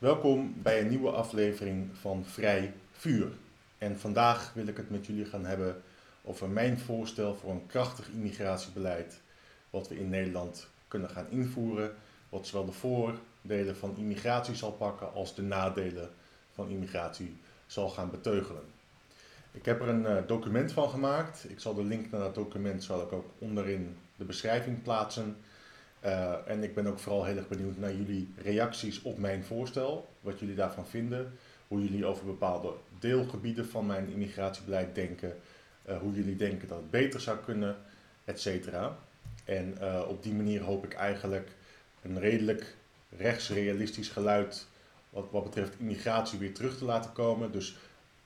[0.00, 3.32] Welkom bij een nieuwe aflevering van Vrij Vuur.
[3.78, 5.82] En vandaag wil ik het met jullie gaan hebben
[6.22, 9.20] over mijn voorstel voor een krachtig immigratiebeleid.
[9.70, 11.94] Wat we in Nederland kunnen gaan invoeren.
[12.28, 16.10] Wat zowel de voordelen van immigratie zal pakken als de nadelen
[16.54, 17.36] van immigratie
[17.66, 18.62] zal gaan beteugelen.
[19.50, 21.46] Ik heb er een uh, document van gemaakt.
[21.48, 25.36] Ik zal de link naar dat document zal ik ook onderin de beschrijving plaatsen.
[26.04, 30.08] Uh, en ik ben ook vooral heel erg benieuwd naar jullie reacties op mijn voorstel.
[30.20, 31.32] Wat jullie daarvan vinden.
[31.68, 35.36] Hoe jullie over bepaalde deelgebieden van mijn immigratiebeleid denken.
[35.88, 37.76] Uh, hoe jullie denken dat het beter zou kunnen,
[38.24, 38.98] et cetera.
[39.44, 39.74] En
[40.08, 41.48] op die manier hoop ik eigenlijk
[42.02, 42.76] een redelijk
[43.16, 44.66] rechtsrealistisch geluid
[45.10, 47.52] wat, wat betreft immigratie weer terug te laten komen.
[47.52, 47.76] Dus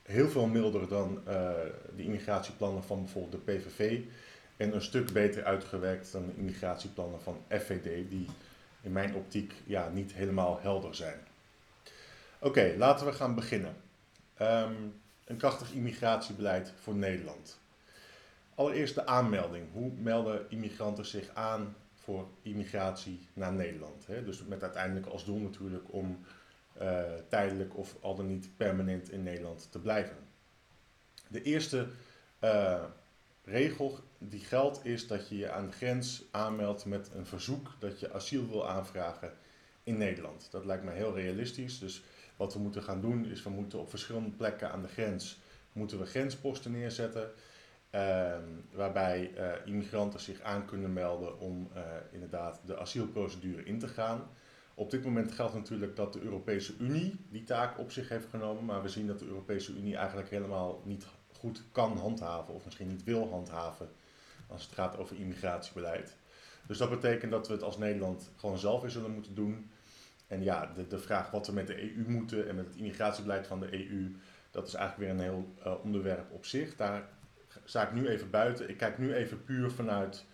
[0.03, 1.21] heel veel milder dan
[1.95, 3.99] de immigratieplannen van bijvoorbeeld de PVV.
[4.57, 8.27] En een stuk beter uitgewerkt dan de immigratieplannen van FVD, die
[8.81, 11.19] in mijn optiek ja, niet helemaal helder zijn.
[12.39, 13.75] Oké, laten we gaan beginnen.
[14.41, 14.93] Um,
[15.25, 17.59] een krachtig immigratiebeleid voor Nederland.
[18.55, 19.67] Allereerst de aanmelding.
[19.71, 24.05] Hoe melden immigranten zich aan voor immigratie naar Nederland?
[24.07, 24.23] Hè?
[24.23, 26.19] Dus met uiteindelijk als doel natuurlijk om
[26.81, 30.17] uh, tijdelijk of al dan niet permanent in Nederland te blijven.
[31.27, 31.87] De eerste
[32.43, 32.83] uh,
[33.45, 37.99] regel die geldt is dat je je aan de grens aanmeldt met een verzoek dat
[37.99, 39.33] je asiel wil aanvragen
[39.83, 40.47] in Nederland.
[40.51, 41.79] Dat lijkt mij heel realistisch.
[41.79, 42.03] Dus
[42.35, 45.39] wat we moeten gaan doen is we moeten op verschillende plekken aan de grens
[45.75, 47.31] moeten we grensposten neerzetten.
[47.91, 48.35] Uh,
[48.71, 54.27] waarbij uh, immigranten zich aan kunnen melden om uh, inderdaad de asielprocedure in te gaan.
[54.73, 58.65] Op dit moment geldt natuurlijk dat de Europese Unie die taak op zich heeft genomen,
[58.65, 61.05] maar we zien dat de Europese Unie eigenlijk helemaal niet
[61.39, 63.89] goed kan handhaven of misschien niet wil handhaven
[64.47, 66.15] als het gaat over immigratiebeleid.
[66.67, 69.69] Dus dat betekent dat we het als Nederland gewoon zelf weer zullen moeten doen.
[70.27, 73.47] En ja, de, de vraag wat we met de EU moeten en met het immigratiebeleid
[73.47, 74.15] van de EU,
[74.51, 76.75] dat is eigenlijk weer een heel uh, onderwerp op zich.
[76.75, 77.09] Daar
[77.63, 78.69] sta ik nu even buiten.
[78.69, 80.25] Ik kijk nu even puur vanuit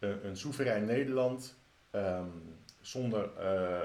[0.00, 1.54] uh, een soeverein Nederland.
[1.92, 3.78] Um, zonder uh,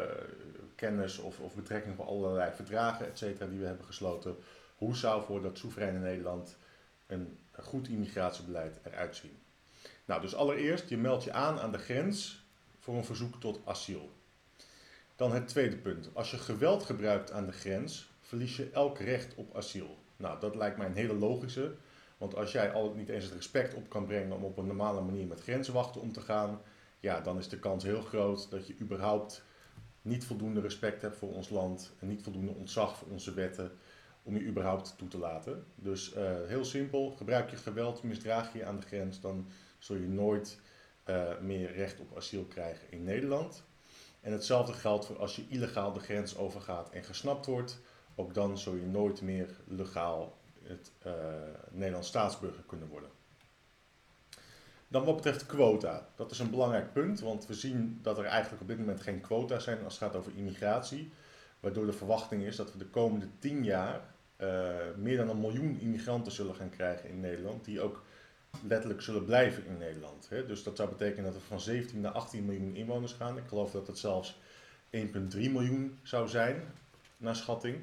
[0.76, 4.36] kennis of, of betrekking van allerlei verdragen, et cetera, die we hebben gesloten.
[4.76, 6.58] Hoe zou voor dat soevereine Nederland
[7.08, 9.38] een goed immigratiebeleid eruit zien?
[10.06, 12.46] Nou, dus allereerst, je meldt je aan aan de grens
[12.80, 14.12] voor een verzoek tot asiel.
[15.16, 16.10] Dan het tweede punt.
[16.14, 19.98] Als je geweld gebruikt aan de grens, verlies je elk recht op asiel.
[20.18, 21.76] Nou, dat lijkt mij een hele logische.
[22.18, 25.02] Want als jij al niet eens het respect op kan brengen om op een normale
[25.02, 26.62] manier met grenswachten om te gaan,
[27.00, 29.44] ja, dan is de kans heel groot dat je überhaupt
[30.02, 33.72] niet voldoende respect hebt voor ons land en niet voldoende ontzag voor onze wetten
[34.24, 35.66] om je überhaupt toe te laten.
[35.76, 39.48] Dus uh, heel simpel, gebruik je geweld, misdraag je aan de grens, dan
[39.78, 40.60] zul je nooit
[41.06, 43.64] uh, meer recht op asiel krijgen in Nederland.
[44.22, 47.80] En hetzelfde geldt voor als je illegaal de grens overgaat en gesnapt wordt,
[48.16, 51.14] ook dan zul je nooit meer legaal het uh,
[51.72, 53.10] Nederlands staatsburger kunnen worden.
[54.88, 56.10] Dan wat betreft quota.
[56.16, 59.22] Dat is een belangrijk punt, want we zien dat er eigenlijk op dit moment geen
[59.22, 61.12] quota zijn als het gaat over immigratie.
[61.60, 64.13] Waardoor de verwachting is dat we de komende tien jaar
[64.98, 67.66] meer dan een miljoen immigranten zullen gaan krijgen in Nederland.
[67.66, 68.04] Die ook
[68.68, 70.30] letterlijk zullen blijven in Nederland.
[70.30, 70.46] Hè.
[70.46, 73.38] Dus dat zou betekenen dat we van 17 naar 18 miljoen inwoners gaan.
[73.38, 74.40] Ik geloof dat het zelfs
[74.92, 75.00] 1,3
[75.32, 76.64] miljoen zou zijn,
[77.18, 77.78] naar schatting.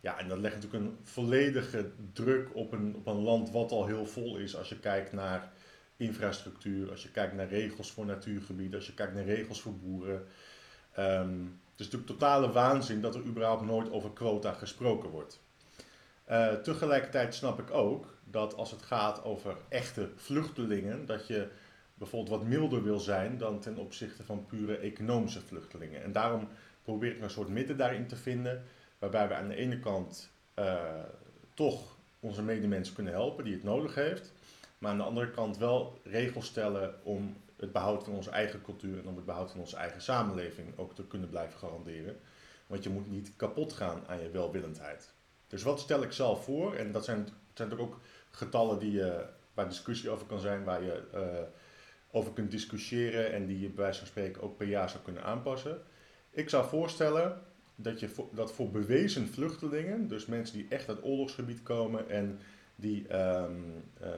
[0.00, 3.86] Ja, en dat legt natuurlijk een volledige druk op een, op een land wat al
[3.86, 5.52] heel vol is als je kijkt naar
[5.96, 10.26] infrastructuur, als je kijkt naar regels voor natuurgebieden, als je kijkt naar regels voor boeren.
[10.98, 15.40] Um, het is natuurlijk totale waanzin dat er überhaupt nooit over quota gesproken wordt.
[16.30, 21.48] Uh, tegelijkertijd snap ik ook dat als het gaat over echte vluchtelingen, dat je
[21.94, 26.02] bijvoorbeeld wat milder wil zijn dan ten opzichte van pure economische vluchtelingen.
[26.02, 26.48] En daarom
[26.82, 28.62] probeer ik een soort midden daarin te vinden,
[28.98, 30.82] waarbij we aan de ene kant uh,
[31.54, 34.32] toch onze medemens kunnen helpen die het nodig heeft.
[34.78, 38.98] Maar aan de andere kant wel regels stellen om het behoud van onze eigen cultuur
[38.98, 42.16] en om het behoud van onze eigen samenleving ook te kunnen blijven garanderen.
[42.66, 45.12] Want je moet niet kapot gaan aan je welwillendheid.
[45.50, 46.74] Dus wat stel ik zelf voor?
[46.74, 48.00] En dat zijn, zijn ook
[48.30, 49.14] getallen die, uh,
[49.54, 51.20] waar discussie over kan zijn, waar je uh,
[52.10, 55.22] over kunt discussiëren en die je bij wijze van spreken ook per jaar zou kunnen
[55.22, 55.82] aanpassen.
[56.30, 57.40] Ik zou voorstellen
[57.74, 62.38] dat, je voor, dat voor bewezen vluchtelingen, dus mensen die echt uit oorlogsgebied komen en
[62.76, 64.08] die um, uh,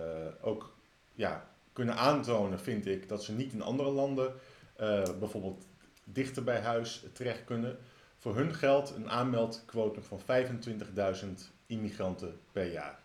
[0.40, 0.74] ook
[1.14, 4.34] ja, kunnen aantonen, vind ik, dat ze niet in andere landen
[4.80, 5.66] uh, bijvoorbeeld
[6.04, 7.78] dichter bij huis terecht kunnen.
[8.22, 11.28] Voor hun geldt een aanmeldquotum van 25.000
[11.66, 12.98] immigranten per jaar.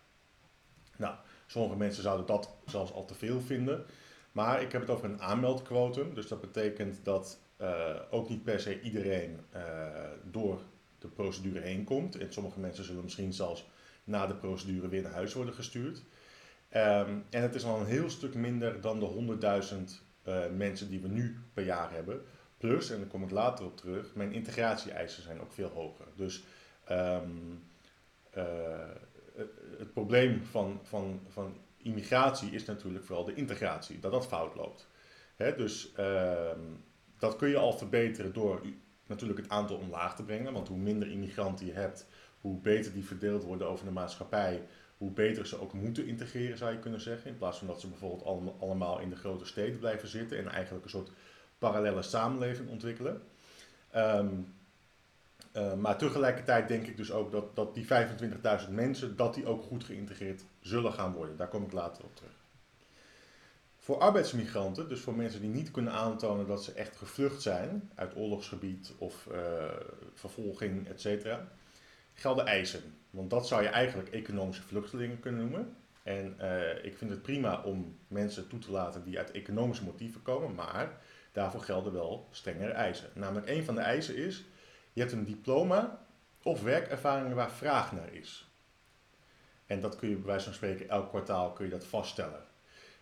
[0.97, 1.15] Nou,
[1.45, 3.85] sommige mensen zouden dat zelfs al te veel vinden.
[4.31, 6.13] Maar ik heb het over een aanmeldquotum.
[6.13, 9.61] Dus dat betekent dat uh, ook niet per se iedereen uh,
[10.23, 10.61] door
[10.99, 12.17] de procedure heen komt.
[12.17, 13.67] En sommige mensen zullen misschien zelfs
[14.03, 16.03] na de procedure weer naar huis worden gestuurd.
[16.69, 19.37] Ehm, en het is al een heel stuk minder dan de
[19.69, 22.21] 100.000 uh, mensen die we nu per jaar hebben.
[22.57, 26.05] Plus, en daar kom ik later op terug, mijn integratie-eisen zijn ook veel hoger.
[26.15, 26.43] Dus
[26.91, 27.63] um,
[29.77, 34.87] het probleem van, van, van immigratie is natuurlijk vooral de integratie, dat dat fout loopt.
[35.35, 36.51] Hè, dus uh,
[37.17, 38.61] dat kun je al verbeteren door
[39.07, 40.53] natuurlijk het aantal omlaag te brengen.
[40.53, 42.07] Want hoe minder immigranten je hebt,
[42.41, 44.67] hoe beter die verdeeld worden over de maatschappij,
[44.97, 47.31] hoe beter ze ook moeten integreren, zou je kunnen zeggen.
[47.31, 50.83] In plaats van dat ze bijvoorbeeld allemaal in de grote steden blijven zitten en eigenlijk
[50.83, 51.11] een soort
[51.57, 53.21] parallele samenleving ontwikkelen.
[53.95, 54.55] Um,
[55.53, 57.87] uh, maar tegelijkertijd denk ik dus ook dat, dat die
[58.65, 61.37] 25.000 mensen, dat die ook goed geïntegreerd zullen gaan worden.
[61.37, 62.31] Daar kom ik later op terug.
[63.77, 68.15] Voor arbeidsmigranten, dus voor mensen die niet kunnen aantonen dat ze echt gevlucht zijn uit
[68.15, 69.37] oorlogsgebied of uh,
[70.13, 71.35] vervolging, etc.,
[72.13, 72.81] gelden eisen.
[73.09, 75.75] Want dat zou je eigenlijk economische vluchtelingen kunnen noemen.
[76.03, 80.21] En uh, ik vind het prima om mensen toe te laten die uit economische motieven
[80.21, 81.01] komen, maar
[81.37, 83.09] daarvoor gelden wel strengere eisen.
[83.13, 84.45] Namelijk, een van de eisen is
[84.93, 86.05] je hebt een diploma
[86.43, 88.47] of werkervaring waar vraag naar is.
[89.65, 92.41] En dat kun je bij wijze van spreken elk kwartaal kun je dat vaststellen.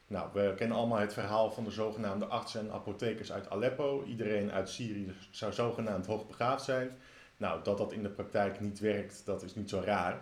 [0.07, 4.03] Nou, we kennen allemaal het verhaal van de zogenaamde artsen en apothekers uit Aleppo.
[4.03, 6.97] Iedereen uit Syrië zou zogenaamd hoogbegaafd zijn.
[7.37, 10.21] Nou, dat dat in de praktijk niet werkt, dat is niet zo raar.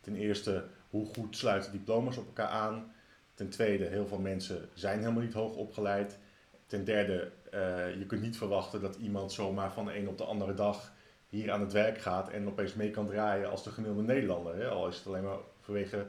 [0.00, 2.92] Ten eerste, hoe goed sluiten diploma's op elkaar aan?
[3.34, 6.18] Ten tweede, heel veel mensen zijn helemaal niet hoog opgeleid.
[6.66, 10.24] Ten derde, uh, je kunt niet verwachten dat iemand zomaar van de een op de
[10.24, 10.92] andere dag
[11.28, 14.56] hier aan het werk gaat en opeens mee kan draaien als de gemiddelde Nederlander.
[14.56, 14.68] Hè?
[14.68, 16.06] Al is het alleen maar vanwege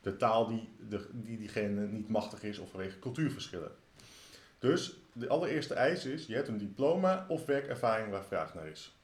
[0.00, 0.68] de taal die,
[1.12, 3.70] die diegene niet machtig is of vanwege cultuurverschillen.
[4.58, 8.96] Dus de allereerste eis is, je hebt een diploma of werkervaring waar vraag naar is.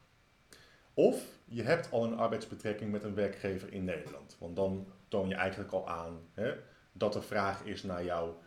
[0.94, 4.36] Of je hebt al een arbeidsbetrekking met een werkgever in Nederland.
[4.38, 6.54] Want dan toon je eigenlijk al aan hè,
[6.92, 8.38] dat er vraag is naar jouw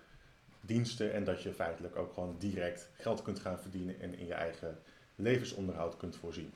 [0.67, 4.33] diensten en dat je feitelijk ook gewoon direct geld kunt gaan verdienen en in je
[4.33, 4.79] eigen
[5.15, 6.53] levensonderhoud kunt voorzien.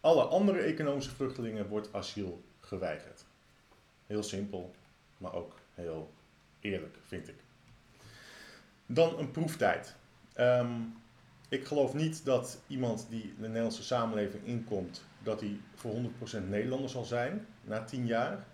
[0.00, 3.24] Alle andere economische vluchtelingen wordt asiel geweigerd.
[4.06, 4.74] Heel simpel,
[5.18, 6.10] maar ook heel
[6.60, 7.36] eerlijk, vind ik.
[8.86, 9.94] Dan een proeftijd.
[10.36, 10.94] Um,
[11.48, 16.90] ik geloof niet dat iemand die de Nederlandse samenleving inkomt, dat hij voor 100% Nederlander
[16.90, 18.44] zal zijn na 10 jaar.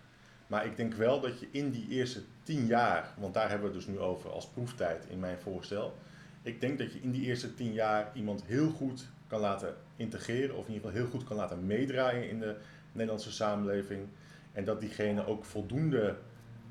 [0.47, 3.77] Maar ik denk wel dat je in die eerste 10 jaar, want daar hebben we
[3.77, 5.95] het dus nu over als proeftijd in mijn voorstel.
[6.43, 10.57] Ik denk dat je in die eerste 10 jaar iemand heel goed kan laten integreren,
[10.57, 12.57] of in ieder geval heel goed kan laten meedraaien in de
[12.93, 14.07] Nederlandse samenleving.
[14.53, 16.17] En dat diegene ook voldoende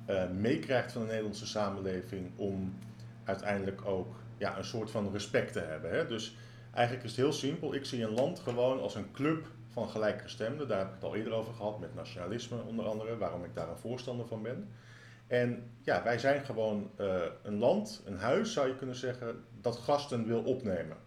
[0.09, 2.73] uh, meekrijgt van de Nederlandse samenleving om
[3.23, 5.91] uiteindelijk ook ja, een soort van respect te hebben.
[5.91, 6.07] Hè?
[6.07, 6.35] Dus
[6.73, 7.73] eigenlijk is het heel simpel.
[7.73, 10.67] Ik zie een land gewoon als een club van gelijkgestemden.
[10.67, 13.69] Daar heb ik het al eerder over gehad, met nationalisme onder andere, waarom ik daar
[13.69, 14.67] een voorstander van ben.
[15.27, 19.77] En ja, wij zijn gewoon uh, een land, een huis zou je kunnen zeggen, dat
[19.77, 20.97] gasten wil opnemen.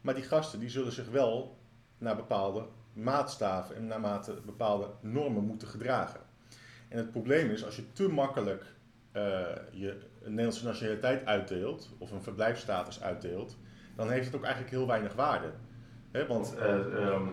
[0.00, 1.58] Maar die gasten die zullen zich wel
[1.98, 6.20] naar bepaalde maatstaven en naarmate bepaalde normen moeten gedragen.
[6.88, 8.64] En het probleem is, als je te makkelijk
[9.12, 9.22] uh,
[9.70, 13.56] je een Nederlandse nationaliteit uitdeelt, of een verblijfsstatus uitdeelt,
[13.96, 15.50] dan heeft het ook eigenlijk heel weinig waarde.
[16.10, 17.30] He, want uh, um,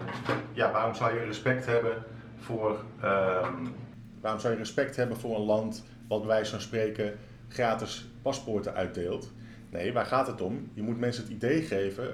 [0.54, 2.04] ja, waarom zou je respect hebben
[2.38, 2.72] voor,
[3.04, 3.76] um,
[4.22, 7.14] waarom zou je respect hebben voor een land wat bij wijze van spreken
[7.48, 9.32] gratis paspoorten uitdeelt?
[9.70, 10.70] Nee, waar gaat het om?
[10.74, 12.14] Je moet mensen het idee geven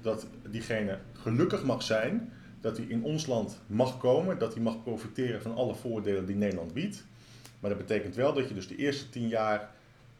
[0.00, 4.82] dat diegene gelukkig mag zijn, dat hij in ons land mag komen, dat hij mag
[4.82, 7.04] profiteren van alle voordelen die Nederland biedt.
[7.60, 9.70] Maar dat betekent wel dat je dus de eerste tien jaar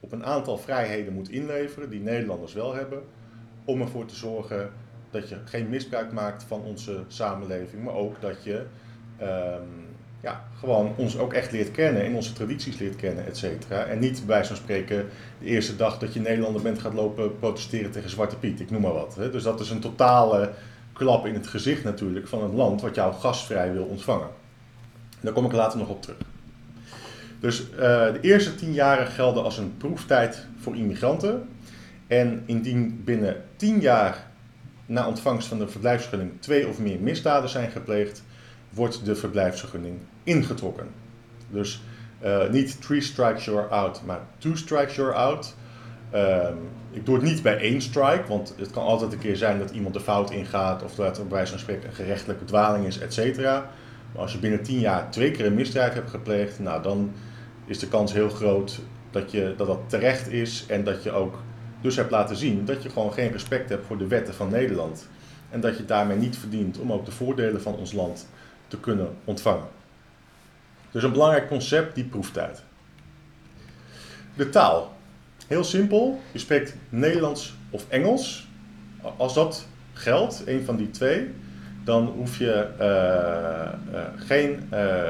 [0.00, 3.02] op een aantal vrijheden moet inleveren, die Nederlanders wel hebben,
[3.64, 4.72] om ervoor te zorgen
[5.10, 8.66] dat je geen misbruik maakt van onze samenleving, maar ook dat je
[9.20, 9.91] um,
[10.22, 13.84] ja, gewoon ons ook echt leert kennen en onze tradities leert kennen, et cetera.
[13.84, 17.90] En niet bij zo'n spreken de eerste dag dat je Nederlander bent gaat lopen protesteren
[17.90, 19.14] tegen Zwarte Piet, ik noem maar wat.
[19.14, 19.30] Hè.
[19.30, 20.52] Dus dat is een totale
[20.92, 24.28] klap in het gezicht natuurlijk van een land wat jou gastvrij wil ontvangen.
[25.20, 26.16] Daar kom ik later nog op terug.
[27.40, 31.48] Dus uh, de eerste tien jaren gelden als een proeftijd voor immigranten.
[32.06, 34.26] En indien binnen tien jaar
[34.86, 38.22] na ontvangst van de verblijfsvergunning twee of meer misdaden zijn gepleegd,
[38.74, 40.86] wordt de verblijfsvergunning ingetrokken.
[41.50, 41.82] Dus
[42.24, 45.54] uh, niet three strikes you're out, maar two strikes you're out.
[46.14, 46.58] Um,
[46.90, 49.70] ik doe het niet bij één strike, want het kan altijd een keer zijn dat
[49.70, 53.12] iemand de fout ingaat of dat er bij zo'n spreken een gerechtelijke dwaling is, et
[53.12, 53.70] cetera.
[54.12, 57.12] Maar als je binnen tien jaar twee keer een misdrijf hebt gepleegd, nou dan
[57.64, 61.38] is de kans heel groot dat, je, dat dat terecht is en dat je ook
[61.80, 65.08] dus hebt laten zien dat je gewoon geen respect hebt voor de wetten van Nederland.
[65.52, 68.28] en dat je daarmee niet verdient om ook de voordelen van ons land
[68.72, 69.68] te kunnen ontvangen.
[70.90, 72.62] Dus een belangrijk concept, die proeftijd.
[74.34, 74.96] De taal.
[75.46, 78.48] Heel simpel, je spreekt Nederlands of Engels.
[79.16, 81.30] Als dat geldt, een van die twee,
[81.84, 83.72] dan hoef je eh, eh,
[84.16, 85.08] geen uh,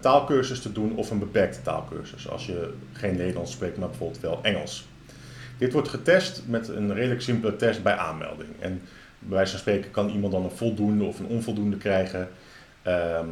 [0.00, 2.28] taalkursus te doen of een beperkte taalkursus.
[2.28, 4.88] Als je geen Nederlands spreekt, maar bijvoorbeeld wel Engels.
[5.58, 8.48] Dit wordt getest met een redelijk simpele test bij aanmelding.
[8.58, 8.82] En
[9.24, 12.28] bij wijze van spreken kan iemand dan een voldoende of een onvoldoende krijgen.
[12.82, 13.28] Ehm,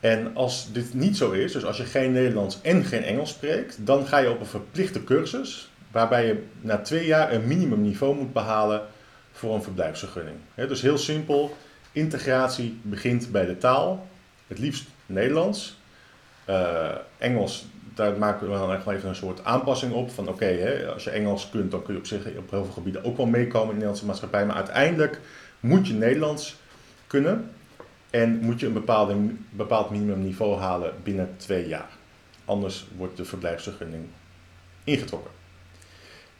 [0.00, 3.86] en als dit niet zo is, dus als je geen Nederlands en geen Engels spreekt,
[3.86, 8.32] dan ga je op een verplichte cursus, waarbij je na twee jaar een minimumniveau moet
[8.32, 8.82] behalen
[9.32, 10.36] voor een verblijfsvergunning.
[10.54, 11.56] dus heel simpel,
[11.92, 14.06] integratie begint bij de taal,
[14.46, 15.76] het liefst Nederlands.
[16.48, 17.66] Uh, Engels,
[17.98, 20.10] daar maken we dan echt even een soort aanpassing op.
[20.10, 23.04] Van oké, als je Engels kunt, dan kun je op zich op heel veel gebieden
[23.04, 24.46] ook wel meekomen in de Nederlandse maatschappij.
[24.46, 25.20] Maar uiteindelijk
[25.60, 26.56] moet je Nederlands
[27.06, 27.50] kunnen.
[28.10, 29.16] En moet je een bepaalde,
[29.50, 31.88] bepaald minimumniveau halen binnen twee jaar.
[32.44, 34.04] Anders wordt de verblijfsvergunning
[34.84, 35.30] ingetrokken.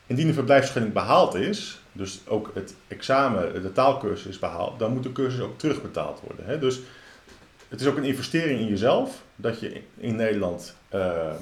[0.07, 5.03] Indien de verblijfsvergunning behaald is, dus ook het examen, de taalkursus is behaald, dan moet
[5.03, 6.61] de cursus ook terugbetaald worden.
[6.61, 6.81] Dus
[7.69, 11.33] het is ook een investering in jezelf dat je in Nederland uh, uh,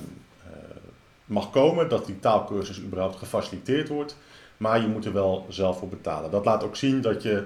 [1.24, 4.16] mag komen, dat die taalkursus überhaupt gefaciliteerd wordt,
[4.56, 6.30] maar je moet er wel zelf voor betalen.
[6.30, 7.44] Dat laat ook zien dat je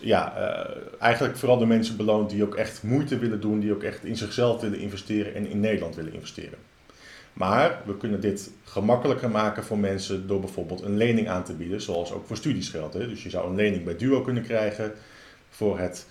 [0.00, 3.82] ja, uh, eigenlijk vooral de mensen beloont die ook echt moeite willen doen, die ook
[3.82, 6.58] echt in zichzelf willen investeren en in Nederland willen investeren.
[7.32, 11.80] Maar we kunnen dit gemakkelijker maken voor mensen door bijvoorbeeld een lening aan te bieden,
[11.80, 12.94] zoals ook voor studies geldt.
[12.94, 13.08] Hè.
[13.08, 14.92] Dus je zou een lening bij Duo kunnen krijgen
[15.48, 16.06] voor het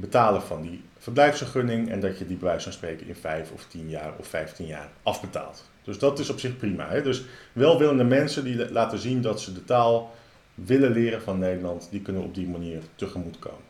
[0.00, 4.12] betalen van die verblijfsvergunning en dat je die bij spreken in 5 of 10 jaar
[4.18, 5.64] of 15 jaar afbetaalt.
[5.82, 6.88] Dus dat is op zich prima.
[6.88, 7.02] Hè.
[7.02, 10.14] Dus welwillende mensen die laten zien dat ze de taal
[10.54, 13.66] willen leren van Nederland, die kunnen op die manier tegemoet komen.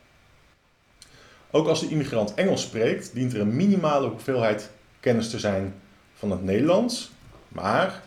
[1.50, 4.70] Ook als de immigrant Engels spreekt, dient er een minimale hoeveelheid
[5.00, 5.74] kennis te zijn
[6.14, 7.10] van het Nederlands.
[7.48, 8.02] Maar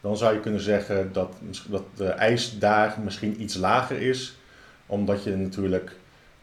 [0.00, 1.34] dan zou je kunnen zeggen dat,
[1.68, 4.36] dat de eis daar misschien iets lager is,
[4.86, 5.96] omdat je natuurlijk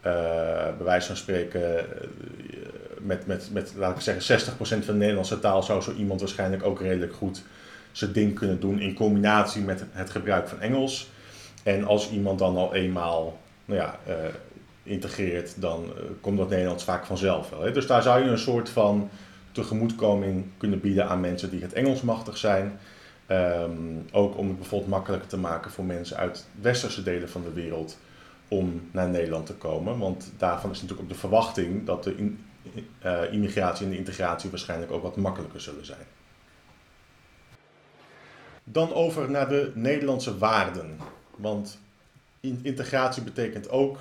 [0.03, 1.79] bij wijze van spreken uh,
[3.00, 6.63] met, met, met, laat ik zeggen, 60% van de Nederlandse taal zou zo iemand waarschijnlijk
[6.63, 7.43] ook redelijk goed
[7.91, 11.10] zijn ding kunnen doen in combinatie met het gebruik van Engels.
[11.63, 14.15] En als iemand dan al eenmaal nou ja, uh,
[14.83, 17.62] integreert, dan komt dat Nederlands vaak vanzelf wel.
[17.62, 17.72] Hè?
[17.72, 19.10] Dus daar zou je een soort van
[19.51, 22.79] tegemoetkoming kunnen bieden aan mensen die het Engels machtig zijn.
[23.27, 27.51] Um, ook om het bijvoorbeeld makkelijker te maken voor mensen uit westerse delen van de
[27.51, 27.98] wereld
[28.53, 29.98] om naar Nederland te komen.
[29.98, 32.45] Want daarvan is natuurlijk ook de verwachting dat de in,
[33.05, 36.05] uh, immigratie en de integratie waarschijnlijk ook wat makkelijker zullen zijn.
[38.63, 40.98] Dan over naar de Nederlandse waarden.
[41.36, 41.79] Want
[42.39, 43.98] integratie betekent ook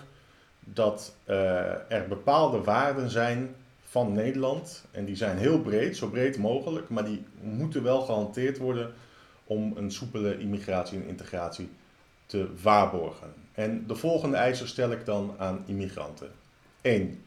[0.61, 4.85] dat uh, er bepaalde waarden zijn van Nederland.
[4.91, 8.93] En die zijn heel breed, zo breed mogelijk, maar die moeten wel gehanteerd worden
[9.45, 11.69] om een soepele immigratie en integratie
[12.33, 13.35] te waarborgen.
[13.53, 16.31] En de volgende eisen stel ik dan aan immigranten.
[16.81, 17.23] 1.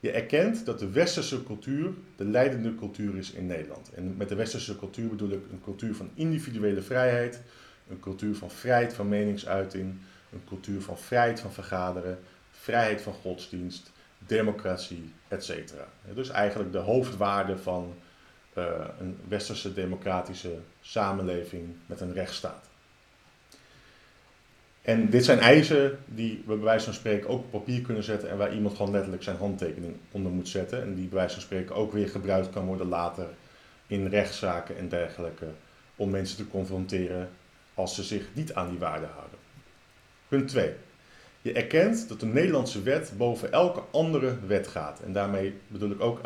[0.00, 3.90] Je erkent dat de westerse cultuur de leidende cultuur is in Nederland.
[3.94, 7.40] En met de westerse cultuur bedoel ik een cultuur van individuele vrijheid,
[7.88, 9.94] een cultuur van vrijheid van meningsuiting,
[10.32, 12.18] een cultuur van vrijheid van vergaderen,
[12.50, 15.50] vrijheid van godsdienst, democratie, etc.
[16.14, 17.94] Dus eigenlijk de hoofdwaarden van
[18.58, 18.64] uh,
[18.98, 22.69] een westerse democratische samenleving met een rechtsstaat.
[24.82, 28.30] En dit zijn eisen die we bij wijze van spreken ook op papier kunnen zetten
[28.30, 30.82] en waar iemand gewoon letterlijk zijn handtekening onder moet zetten.
[30.82, 33.26] En die bij wijze van spreken ook weer gebruikt kan worden later
[33.86, 35.46] in rechtszaken en dergelijke
[35.96, 37.28] om mensen te confronteren
[37.74, 39.38] als ze zich niet aan die waarden houden.
[40.28, 40.72] Punt 2.
[41.42, 45.00] Je erkent dat de Nederlandse wet boven elke andere wet gaat.
[45.00, 46.20] En daarmee bedoel ik ook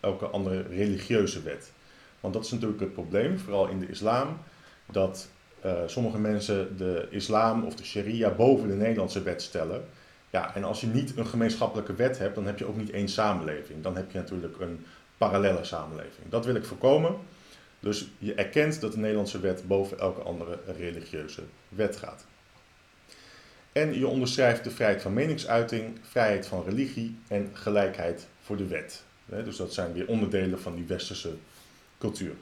[0.00, 1.72] elke andere religieuze wet.
[2.20, 4.38] Want dat is natuurlijk het probleem, vooral in de islam,
[4.86, 5.28] dat
[5.64, 9.84] uh, sommige mensen de islam of de sharia boven de Nederlandse wet stellen.
[10.30, 13.08] Ja, en als je niet een gemeenschappelijke wet hebt, dan heb je ook niet één
[13.08, 13.82] samenleving.
[13.82, 14.86] Dan heb je natuurlijk een
[15.18, 16.28] parallele samenleving.
[16.28, 17.16] Dat wil ik voorkomen.
[17.80, 22.26] Dus je erkent dat de Nederlandse wet boven elke andere religieuze wet gaat.
[23.72, 29.02] En je onderschrijft de vrijheid van meningsuiting, vrijheid van religie en gelijkheid voor de wet.
[29.26, 31.34] Dus dat zijn weer onderdelen van die westerse
[31.98, 32.34] cultuur.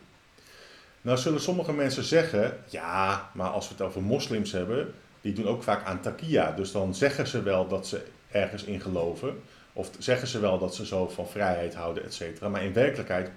[1.02, 5.46] Nou zullen sommige mensen zeggen, ja, maar als we het over moslims hebben, die doen
[5.46, 6.52] ook vaak aan takia.
[6.52, 9.42] Dus dan zeggen ze wel dat ze ergens in geloven.
[9.72, 12.48] Of zeggen ze wel dat ze zo van vrijheid houden, et cetera.
[12.48, 13.30] Maar in werkelijkheid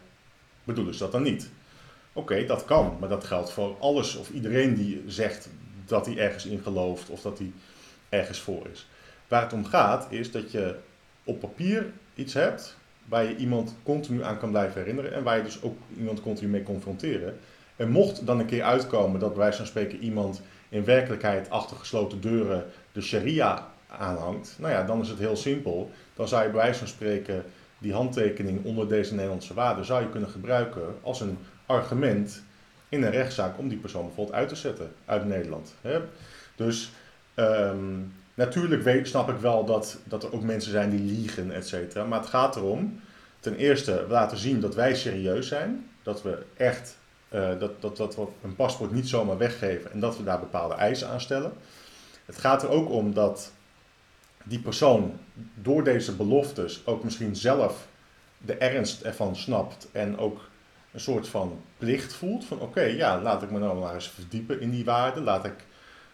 [0.64, 1.50] bedoelen ze dat dan niet.
[2.14, 5.50] Oké, dat kan, maar dat geldt voor alles of iedereen die zegt
[5.86, 7.52] dat hij ergens in gelooft of dat hij
[8.10, 8.88] ergens voor is.
[9.28, 10.76] Waar het om gaat is dat je
[11.24, 12.78] op papier iets hebt
[13.12, 16.50] waar je iemand continu aan kan blijven herinneren en waar je dus ook iemand continu
[16.50, 17.38] mee confronteren.
[17.76, 21.78] En mocht dan een keer uitkomen dat bij wijze van spreken iemand in werkelijkheid achter
[21.78, 25.92] gesloten deuren de sharia aanhangt, nou ja, dan is het heel simpel.
[26.16, 27.44] Dan zou je bij wijze van spreken
[27.78, 32.44] die handtekening onder deze Nederlandse waarden zou je kunnen gebruiken als een argument
[32.90, 35.74] in een rechtszaak om die persoon bijvoorbeeld uit te zetten uit Nederland.
[36.56, 36.92] Dus
[37.34, 38.00] ehm,
[38.46, 42.04] natuurlijk weet, snap ik wel dat, dat er ook mensen zijn die liegen, et cetera.
[42.06, 43.00] Maar het gaat erom,
[43.40, 45.90] ten eerste, laten zien dat wij serieus zijn.
[46.04, 46.98] Dat we echt,
[47.30, 50.76] uh, dat, dat, dat we een paspoort niet zomaar weggeven en dat we daar bepaalde
[50.76, 51.54] eisen aan stellen.
[52.26, 53.52] Het gaat er ook om dat
[54.44, 55.14] die persoon
[55.56, 57.88] door deze beloftes ook misschien zelf
[58.38, 60.50] de ernst ervan snapt en ook
[60.92, 62.46] een soort van plicht voelt.
[62.46, 65.24] Van oké, ja, laat ik me nou maar eens verdiepen in die waarden.
[65.24, 65.66] Laat ik,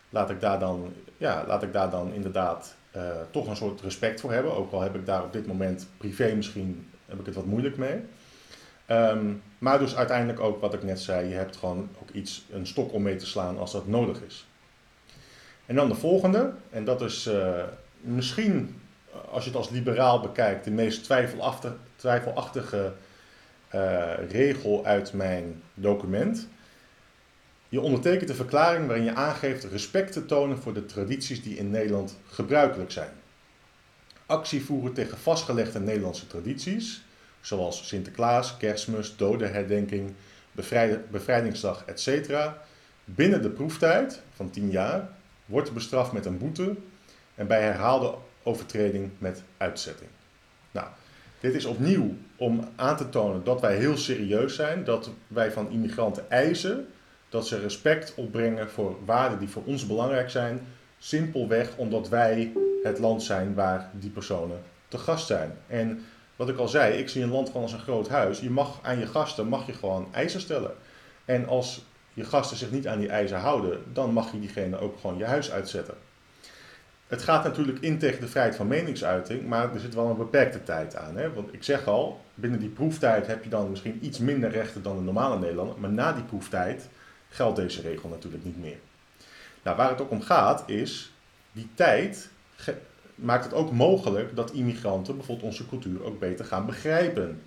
[0.09, 4.19] laat ik, daar, dan, ja, laat ik daar dan inderdaad uh, toch een soort respect
[4.19, 4.55] voor hebben.
[4.55, 7.77] Ook al heb ik daar op dit moment privé misschien heb ik het wat moeilijk
[7.77, 8.01] mee.
[8.89, 12.67] Um, maar dus uiteindelijk ook wat ik net zei, je hebt gewoon ook iets, een
[12.67, 14.47] stok om mee te slaan als dat nodig is.
[15.65, 17.63] En dan de volgende, en dat is uh,
[18.01, 18.81] misschien,
[19.29, 22.93] als je het als liberaal bekijkt, de meest twijfelachtige, twijfelachtige
[24.29, 26.47] regel uit mijn document.
[27.69, 31.69] Je ondertekent een verklaring waarin je aangeeft respect te tonen voor de tradities die in
[31.69, 33.11] Nederland gebruikelijk zijn.
[34.25, 37.01] Actie voeren tegen vastgelegde Nederlandse tradities,
[37.41, 40.13] zoals Sinterklaas, Kerstmis, dodenherdenking,
[41.11, 42.33] bevrijdingsdag, etc.
[43.05, 45.09] Binnen de proeftijd van 10 jaar
[45.45, 46.75] wordt bestraft met een boete
[47.35, 50.09] en bij herhaalde overtreding met uitzetting.
[50.71, 50.87] Nou,
[51.39, 55.71] dit is opnieuw om aan te tonen dat wij heel serieus zijn, dat wij van
[55.71, 56.87] immigranten eisen
[57.29, 60.67] dat ze respect opbrengen voor waarden die voor ons belangrijk zijn,
[60.99, 62.51] simpelweg omdat wij
[62.83, 65.51] het land zijn waar die personen te gast zijn.
[65.67, 68.39] En wat ik al zei, ik zie een land gewoon als een groot huis.
[68.39, 70.71] Je mag aan je gasten mag je gewoon eisen stellen.
[71.25, 74.99] En als je gasten zich niet aan die eisen houden, dan mag je diegene ook
[74.99, 75.95] gewoon je huis uitzetten.
[77.07, 80.63] Het gaat natuurlijk in tegen de vrijheid van meningsuiting, maar er zit wel een beperkte
[80.63, 81.17] tijd aan.
[81.17, 81.33] Hè?
[81.33, 84.97] Want ik zeg al, binnen die proeftijd heb je dan misschien iets minder rechten dan
[84.97, 86.89] de normale Nederlander, maar na die proeftijd
[87.29, 88.77] geldt deze regel natuurlijk niet meer.
[89.63, 91.11] Nou, waar het ook om gaat is,
[91.51, 92.29] die tijd
[93.15, 97.41] maakt het ook mogelijk dat immigranten bijvoorbeeld onze cultuur ook beter gaan begrijpen.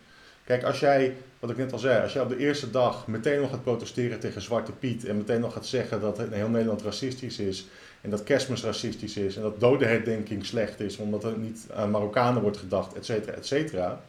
[0.45, 3.41] Kijk, als jij, wat ik net al zei, als jij op de eerste dag meteen
[3.41, 7.39] nog gaat protesteren tegen Zwarte Piet en meteen nog gaat zeggen dat heel Nederland racistisch
[7.39, 7.67] is
[8.01, 12.43] en dat kerstmis racistisch is en dat dodenherdenking slecht is omdat er niet aan Marokkanen
[12.43, 14.01] wordt gedacht, et cetera, et cetera.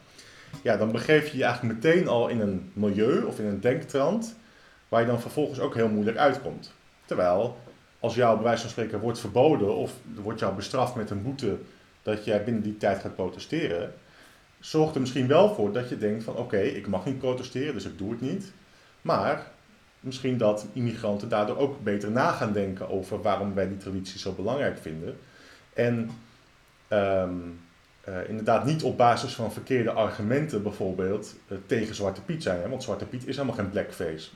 [0.61, 4.35] Ja, dan begeef je je eigenlijk meteen al in een milieu of in een denktrand
[4.91, 6.71] waar je dan vervolgens ook heel moeilijk uitkomt.
[7.05, 7.57] Terwijl
[7.99, 11.57] als jou bij van spreken wordt verboden of wordt jou bestraft met een boete
[12.03, 13.93] dat jij binnen die tijd gaat protesteren,
[14.59, 17.85] zorgt er misschien wel voor dat je denkt van oké, ik mag niet protesteren, dus
[17.85, 18.51] ik doe het niet.
[19.01, 19.51] Maar
[19.99, 24.31] misschien dat immigranten daardoor ook beter na gaan denken over waarom wij die traditie zo
[24.31, 25.17] belangrijk vinden.
[25.73, 26.09] En
[26.89, 27.59] um,
[28.09, 32.61] uh, inderdaad niet op basis van verkeerde argumenten bijvoorbeeld uh, tegen Zwarte Piet zijn.
[32.61, 32.69] Hè?
[32.69, 34.29] Want Zwarte Piet is helemaal geen blackface.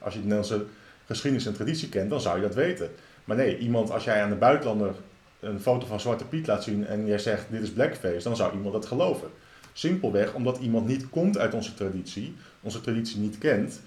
[0.00, 0.64] Als je de Nederlandse
[1.06, 2.90] geschiedenis en traditie kent, dan zou je dat weten.
[3.24, 4.94] Maar nee, iemand, als jij aan de buitenlander
[5.40, 8.52] een foto van Zwarte Piet laat zien en jij zegt dit is blackface, dan zou
[8.52, 9.30] iemand dat geloven.
[9.72, 13.80] Simpelweg omdat iemand niet komt uit onze traditie, onze traditie niet kent,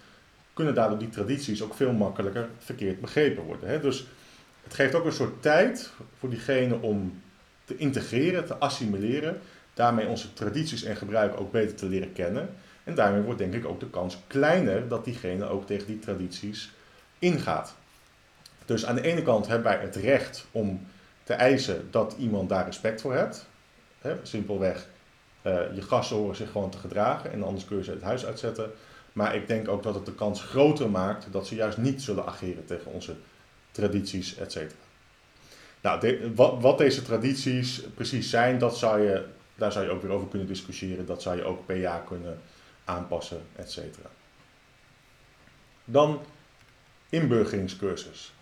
[0.53, 3.69] kunnen daardoor die tradities ook veel makkelijker verkeerd begrepen worden.
[3.69, 3.79] Hè?
[3.79, 4.05] Dus
[4.63, 7.21] het geeft ook een soort tijd voor diegene om
[7.65, 9.39] te integreren, te assimileren,
[9.73, 12.49] daarmee onze tradities en gebruiken ook beter te leren kennen.
[12.83, 16.71] En daarmee wordt denk ik ook de kans kleiner dat diegene ook tegen die tradities
[17.19, 17.75] ingaat.
[18.65, 20.87] Dus aan de ene kant hebben wij het recht om
[21.23, 23.47] te eisen dat iemand daar respect voor hebt.
[24.01, 24.87] He, simpelweg,
[25.43, 28.25] uh, je gasten horen zich gewoon te gedragen en anders kun je ze het huis
[28.25, 28.71] uitzetten.
[29.13, 32.25] Maar ik denk ook dat het de kans groter maakt dat ze juist niet zullen
[32.25, 33.15] ageren tegen onze
[33.71, 34.81] tradities, et cetera.
[35.81, 40.11] Nou, wat, wat, deze tradities precies zijn, dat zou je, daar zou je ook weer
[40.11, 41.05] over kunnen discussiëren.
[41.05, 42.39] Dat zou je ook per jaar kunnen
[42.85, 44.09] aanpassen, et cetera.
[45.85, 46.21] Dan
[47.09, 48.33] inburgeringscursus.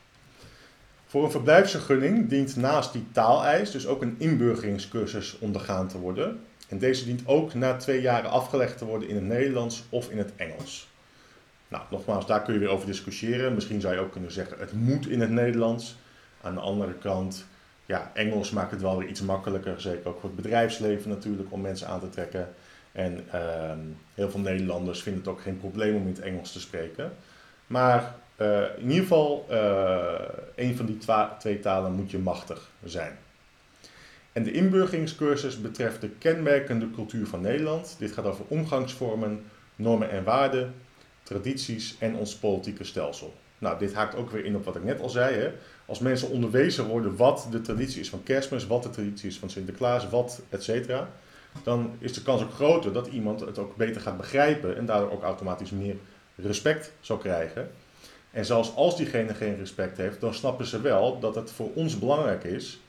[1.06, 6.43] Voor een verblijfsvergunning dient naast die taaleis dus ook een inburgeringscursus ondergaan te worden.
[6.67, 10.17] En deze dient ook na twee jaren afgelegd te worden in het Nederlands of in
[10.17, 10.89] het Engels.
[11.67, 13.54] Nou, nogmaals, daar kun je weer over discussiëren.
[13.54, 15.95] Misschien zou je ook kunnen zeggen, het moet in het Nederlands.
[16.41, 17.45] Aan de andere kant,
[17.86, 19.82] ja, Engels maakt het wel weer iets makkelijker.
[19.82, 22.54] Zeker ook voor het bedrijfsleven natuurlijk, om mensen aan te trekken.
[22.91, 23.71] En uh,
[24.13, 27.12] heel veel Nederlanders vinden het ook geen probleem om in het Engels te spreken.
[27.67, 30.13] Maar uh, in ieder geval, uh,
[30.56, 30.97] een van die
[31.38, 33.17] twee talen moet je machtig zijn.
[34.32, 37.95] En de inburgeringscursus betreft de kenmerkende cultuur van Nederland.
[37.99, 39.43] Dit gaat over omgangsvormen,
[39.75, 40.73] normen en waarden,
[41.23, 43.34] tradities en ons politieke stelsel.
[43.58, 45.36] Nou, dit haakt ook weer in op wat ik net al zei.
[45.36, 45.51] Hè.
[45.86, 49.49] Als mensen onderwezen worden wat de traditie is van kerstmis, wat de traditie is van
[49.49, 51.10] Sinterklaas, wat et cetera,
[51.63, 55.11] dan is de kans ook groter dat iemand het ook beter gaat begrijpen en daardoor
[55.11, 55.95] ook automatisch meer
[56.35, 57.71] respect zal krijgen.
[58.31, 61.99] En zelfs als diegene geen respect heeft, dan snappen ze wel dat het voor ons
[61.99, 62.79] belangrijk is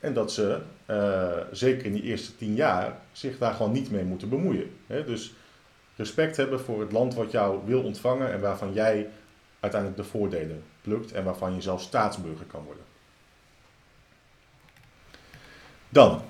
[0.00, 4.04] en dat ze, uh, zeker in die eerste tien jaar, zich daar gewoon niet mee
[4.04, 4.70] moeten bemoeien.
[4.86, 5.32] Dus
[5.96, 9.08] respect hebben voor het land wat jou wil ontvangen en waarvan jij
[9.60, 12.84] uiteindelijk de voordelen plukt en waarvan je zelf staatsburger kan worden.
[15.88, 16.22] Dan,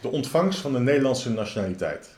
[0.00, 2.16] de ontvangst van de Nederlandse nationaliteit.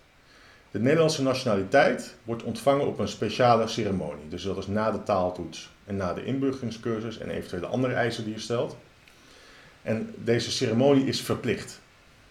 [0.70, 4.28] De Nederlandse nationaliteit wordt ontvangen op een speciale ceremonie.
[4.28, 8.34] Dus dat is na de taaltoets en na de inburgeringscursus en eventuele andere eisen die
[8.34, 8.76] je stelt.
[9.82, 11.80] En deze ceremonie is verplicht.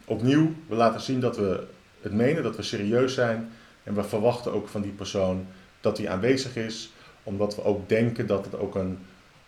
[0.05, 1.67] Opnieuw, we laten zien dat we
[2.01, 3.51] het menen, dat we serieus zijn
[3.83, 5.47] en we verwachten ook van die persoon
[5.81, 6.91] dat hij aanwezig is,
[7.23, 8.97] omdat we ook denken dat het ook een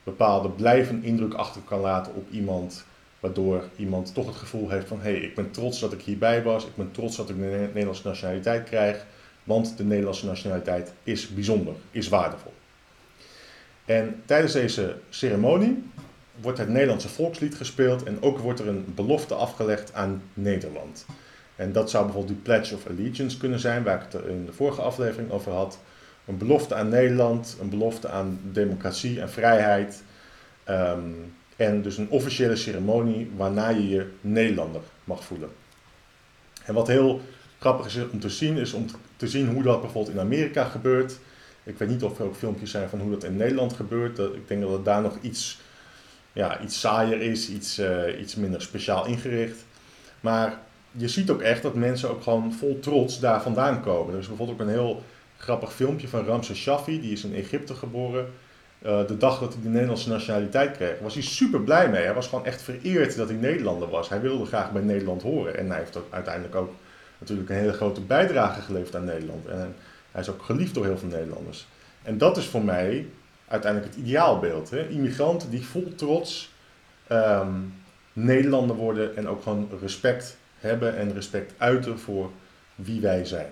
[0.04, 2.86] bepaalde blijvende indruk achter kan laten op iemand,
[3.22, 6.44] waardoor iemand toch het gevoel heeft van hé, hey, ik ben trots dat ik hierbij
[6.44, 9.06] was, ik ben trots dat ik de Nederlandse nationaliteit krijg,
[9.44, 12.54] want de Nederlandse nationaliteit is bijzonder, is waardevol.
[13.86, 15.84] En tijdens deze ceremonie
[16.42, 21.06] wordt het Nederlandse volkslied gespeeld en ook wordt er een belofte afgelegd aan Nederland.
[21.56, 24.54] En dat zou bijvoorbeeld die Pledge of Allegiance kunnen zijn, waar ik het in de
[24.54, 25.80] vorige aflevering over had.
[26.26, 30.04] Een belofte aan Nederland, een belofte aan democratie en vrijheid.
[30.64, 31.10] Ehm,
[31.62, 35.50] en dus een officiële ceremonie waarna je je Nederlander mag voelen.
[36.65, 37.21] En wat heel
[37.60, 41.19] grappig is om te zien, is om te zien hoe dat bijvoorbeeld in Amerika gebeurt.
[41.63, 44.19] Ik weet niet of er ook filmpjes zijn van hoe dat in Nederland gebeurt.
[44.19, 45.60] Ik denk dat het daar nog iets,
[46.34, 49.65] ja, iets saaier is, iets, uh, iets minder speciaal ingericht.
[50.19, 50.60] Maar
[50.91, 54.13] je ziet ook echt dat mensen ook gewoon vol trots daar vandaan komen.
[54.13, 55.04] Er is bijvoorbeeld ook een heel
[55.38, 58.28] grappig filmpje van Ramses Shaffi, die is in Egypte geboren.
[58.86, 62.04] Uh, de dag dat hij de Nederlandse nationaliteit kreeg, was hij super blij mee.
[62.04, 64.10] Hij was gewoon echt vereerd dat hij Nederlander was.
[64.10, 65.58] Hij wilde graag bij Nederland horen.
[65.58, 66.74] En hij heeft ook uiteindelijk ook
[67.17, 69.46] natuurlijk een hele grote bijdrage geleverd aan Nederland.
[69.46, 69.76] En
[70.12, 71.67] hij is ook geliefd door heel veel Nederlanders.
[72.04, 73.08] En dat is voor mij
[73.48, 74.70] uiteindelijk het ideaalbeeld.
[74.70, 74.88] Hè?
[74.88, 76.52] Immigranten die vol trots
[77.12, 77.74] um,
[78.13, 82.32] Nederlander worden en ook gewoon respect hebben en respect uiten voor
[82.76, 83.52] wie wij zijn.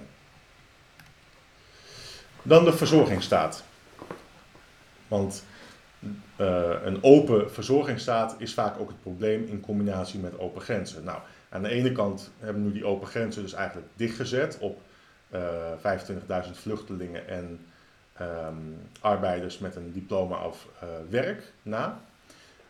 [2.42, 3.64] Dan de verzorgingsstaat.
[5.10, 5.44] Want
[6.38, 11.04] uh, een open verzorgingsstaat is vaak ook het probleem in combinatie met open grenzen.
[11.04, 11.20] Nou,
[11.50, 14.82] aan de ene kant hebben we nu die open grenzen dus eigenlijk dichtgezet op
[15.34, 17.66] uh, eh, 25.000 vluchtelingen en
[18.22, 22.02] um, arbeiders met een diploma of uh, werk na.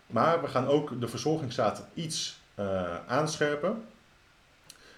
[0.07, 2.39] Maar we gaan ook de verzorgingsstaat iets
[3.07, 3.83] aanscherpen.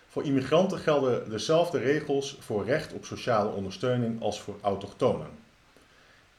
[0.07, 5.27] Voor immigranten gelden dezelfde regels voor recht op sociale ondersteuning als voor autochtonen.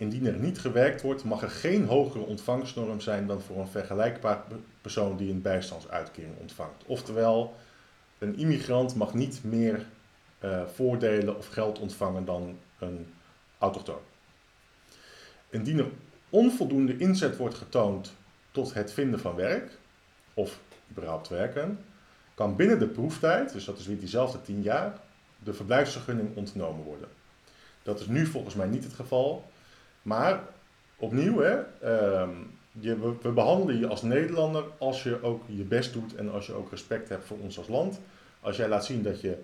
[0.03, 4.45] Indien er niet gewerkt wordt, mag er geen hogere ontvangstnorm zijn dan voor een vergelijkbaar
[4.81, 6.85] persoon die een bijstandsuitkering ontvangt.
[6.87, 7.57] Oftewel,
[8.19, 9.87] een immigrant mag niet meer
[10.45, 13.13] uh, voordelen of geld ontvangen dan een
[13.59, 14.01] autochtoon.
[15.51, 15.91] Indien er
[16.31, 18.13] onvoldoende inzet wordt getoond
[18.51, 19.79] tot het vinden van werk,
[20.35, 20.59] of
[20.91, 21.79] überhaupt werken,
[22.35, 24.99] kan binnen de proeftijd, dus dat is weer diezelfde 10 jaar,
[25.39, 27.09] de verblijfsvergunning ontnomen worden.
[27.83, 29.51] Dat is nu volgens mij niet het geval,
[30.03, 30.41] maar
[30.97, 32.29] opnieuw, hè, uh,
[32.73, 36.47] je, we, we, behandelen je als Nederlander als je ook je best doet en als
[36.47, 38.01] je ook respect hebt voor ons als land.
[38.41, 39.39] Als jij laat zien dat je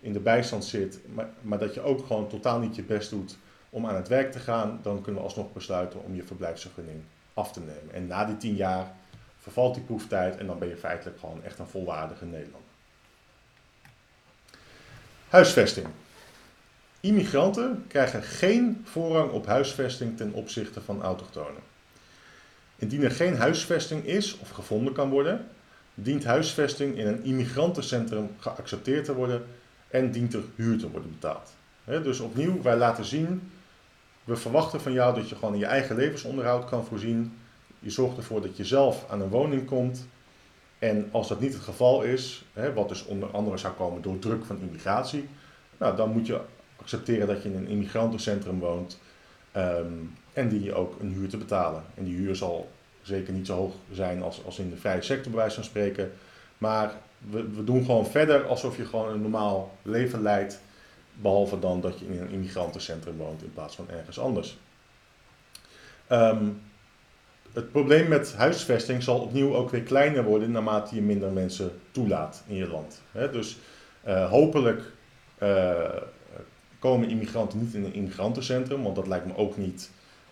[0.00, 3.36] in de bijstand zit, maar, maar dat je ook gewoon totaal niet je best doet
[3.70, 7.02] om aan het werk te gaan, dan kunnen we alsnog besluiten om je verblijfsvergunning
[7.34, 7.94] af te nemen.
[7.94, 8.94] En na die 10 jaar
[9.38, 12.70] vervalt die proeftijd en dan ben je feitelijk gewoon echt een volwaardige Nederlander.
[15.28, 15.86] Huisvesting.
[17.02, 21.62] Immigranten krijgen geen voorrang op huisvesting ten opzichte van autochtonen.
[22.76, 25.48] Indien er geen huisvesting is of gevonden kan worden,
[25.94, 29.44] dient huisvesting in een immigrantencentrum geaccepteerd te worden
[29.88, 31.52] en dient er huur te worden betaald.
[31.84, 33.50] dus opnieuw, wij laten zien,
[34.24, 37.32] we verwachten van jou dat je gewoon je eigen levensonderhoud kan voorzien
[37.82, 40.06] je zorgt ervoor dat je zelf aan een woning komt.
[40.78, 44.44] En als dat niet het geval is, wat dus onder andere zou komen door druk
[44.44, 45.28] van immigratie,
[45.78, 46.40] nou, dan moet je
[46.82, 48.98] accepteren dat je in een immigrantencentrum woont
[49.56, 51.82] um, en die je ook een huur te betalen.
[51.94, 52.70] En die huur zal
[53.02, 56.12] zeker niet zo hoog zijn als, als in de vrije sector, bij wijze van spreken.
[56.58, 56.92] Maar
[57.30, 60.60] we, we doen gewoon verder alsof je gewoon een normaal leven leidt,
[61.14, 64.58] behalve dan dat je in een immigrantencentrum woont in plaats van ergens anders.
[66.08, 66.60] Um,
[67.52, 72.42] het probleem met huisvesting zal opnieuw ook weer kleiner worden naarmate je minder mensen toelaat
[72.46, 73.02] in je land.
[73.12, 73.58] dus
[74.06, 74.82] uh, hopelijk
[75.42, 75.84] uh,
[76.82, 79.90] komen immigranten niet in een immigrantencentrum, want dat lijkt me ook niet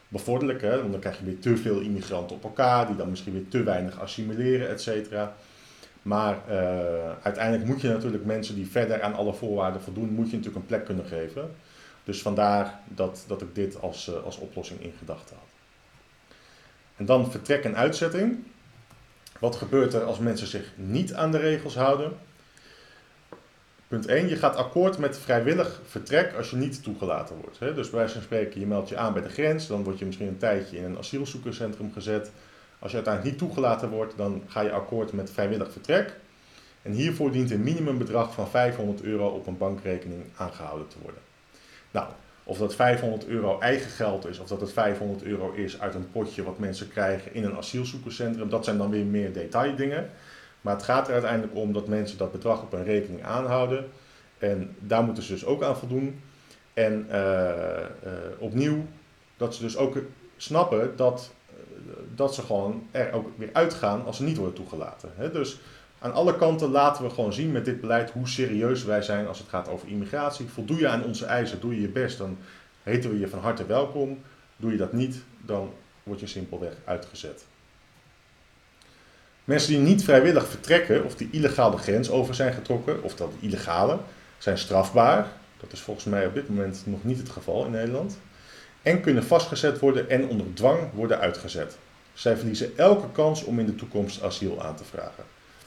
[0.09, 0.61] bevorderlijk.
[0.61, 0.79] Hè?
[0.79, 3.63] Want dan krijg je weer te veel immigranten op elkaar, die dan misschien weer te
[3.63, 5.35] weinig assimileren, et cetera.
[6.03, 6.55] Maar uh,
[7.23, 10.67] uiteindelijk moet je natuurlijk mensen die verder aan alle voorwaarden voldoen, moet je natuurlijk een
[10.67, 11.51] plek kunnen geven.
[12.05, 15.49] Dus vandaar dat, dat ik dit als, uh, als oplossing in gedachten had.
[16.97, 18.39] En dan vertrek en uitzetting.
[19.39, 22.13] Wat gebeurt er als mensen zich niet aan de regels houden?
[23.91, 24.29] Punt 1.
[24.29, 27.59] Je gaat akkoord met vrijwillig vertrek als je niet toegelaten wordt.
[27.59, 27.75] Hè?
[27.75, 30.05] Dus bij wijze van spreken, je meldt je aan bij de grens, dan word je
[30.05, 32.31] misschien een tijdje in een asielzoekerscentrum gezet.
[32.79, 36.17] Als je uiteindelijk niet toegelaten wordt, dan ga je akkoord met vrijwillig vertrek.
[36.83, 41.21] En hiervoor dient een minimumbedrag van 500 euro op een bankrekening aangehouden te worden.
[41.91, 42.07] Nou,
[42.45, 46.11] of dat 500 euro eigen geld is, of dat het 500 euro is uit een
[46.11, 50.11] potje wat mensen krijgen in een asielzoekerscentrum, dat zijn dan weer meer detaildingen.
[50.61, 53.89] Maar het gaat er uiteindelijk om dat mensen dat bedrag op een rekening aanhouden.
[54.39, 56.21] En daar moeten ze dus ook aan voldoen.
[56.75, 58.87] En uh, uh, opnieuw,
[59.37, 59.97] dat ze dus ook
[60.37, 61.31] snappen dat,
[62.15, 65.11] dat ze gewoon er ook weer uitgaan als ze niet worden toegelaten.
[65.33, 65.59] Dus
[65.99, 69.39] aan alle kanten laten we gewoon zien met dit beleid hoe serieus wij zijn als
[69.39, 70.49] het gaat over immigratie.
[70.49, 72.39] Voldoe je aan onze eisen, doe je je best, dan
[72.83, 74.19] heten we je van harte welkom.
[74.57, 77.47] Doe je dat niet, dan word je simpelweg uitgezet.
[79.45, 83.33] Mensen die niet vrijwillig vertrekken of die illegaal de grens over zijn getrokken, of dat
[83.41, 83.99] illegale,
[84.39, 85.27] zijn strafbaar.
[85.61, 88.19] Dat is volgens mij op dit moment nog niet het geval in Nederland.
[88.83, 91.79] En kunnen vastgezet worden en onder dwang worden uitgezet.
[92.13, 95.25] Zij verliezen elke kans om in de toekomst asiel aan te vragen.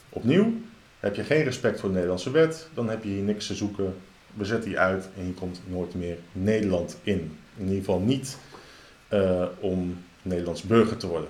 [0.09, 0.53] Opnieuw,
[0.99, 3.95] heb je geen respect voor de Nederlandse wet, dan heb je hier niks te zoeken.
[4.33, 7.37] We zetten je uit en je komt nooit meer Nederland in.
[7.57, 8.37] In ieder geval niet
[9.13, 11.29] uh, om Nederlands burger te worden.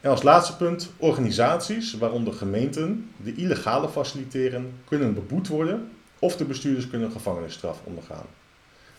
[0.00, 6.44] En als laatste punt, organisaties, waaronder gemeenten, die illegale faciliteren, kunnen beboet worden of de
[6.44, 8.26] bestuurders kunnen gevangenisstraf ondergaan.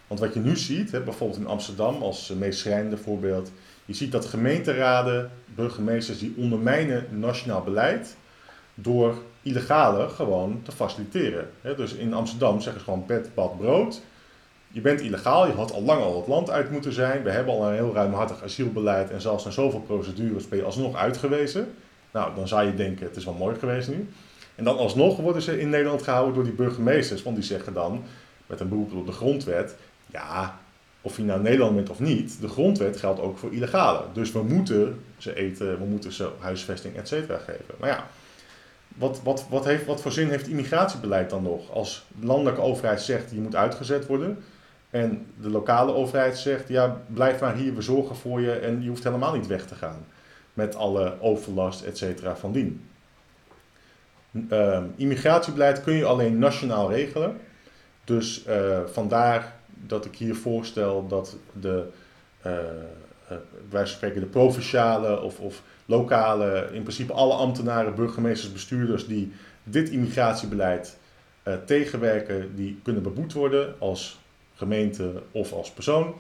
[0.08, 3.52] Want wat je nu ziet, bijvoorbeeld in Amsterdam als meest schrijnende voorbeeld,
[3.86, 8.16] je ziet dat gemeenteraden, burgemeesters die ondermijnen nationaal beleid
[8.76, 11.50] door illegale gewoon te faciliteren.
[11.78, 14.02] Dus in Amsterdam zeggen ze gewoon bed, bad, brood
[14.72, 17.24] je bent illegaal, je had al lang al het land uit moeten zijn.
[17.24, 20.96] We hebben al een heel ruimhartig asielbeleid en zelfs na zoveel procedures ben je alsnog
[20.96, 21.74] uitgewezen.
[22.12, 24.10] Nou, dan zou je denken, het is wel mooi geweest nu.
[24.56, 28.04] En dan alsnog worden ze in Nederland gehouden door die burgemeesters, want die zeggen dan,
[28.46, 30.60] met een beroep op de grondwet, ja,
[31.02, 34.04] of je nou Nederland bent of niet, de grondwet geldt ook voor illegale.
[34.14, 37.76] Dus we moeten ze eten, we moeten ze huisvesting, et cetera geven.
[37.80, 38.08] Maar ja,
[38.88, 41.72] wat, wat, wat, heeft, wat voor zin heeft immigratiebeleid dan nog?
[41.72, 44.44] Als de landelijke overheid zegt, je moet uitgezet worden,
[44.92, 48.90] en de lokale overheid zegt, ja, blijf maar hier, we zorgen voor je en je
[48.90, 50.06] hoeft helemaal niet weg te gaan.
[50.54, 52.86] Met alle overlast, et cetera, van dien.
[54.32, 57.38] Uh, immigratiebeleid kun je alleen nationaal regelen.
[58.04, 61.88] Dus uh, vandaar dat ik hier voorstel dat de,
[62.46, 62.54] uh,
[63.70, 69.32] wij spreken de provinciale of, of lokale, in principe alle ambtenaren, burgemeesters, bestuurders die
[69.64, 70.98] dit immigratiebeleid
[71.66, 74.20] tegenwerken, die kunnen beboet worden als
[74.62, 76.16] gemeente of als persoon.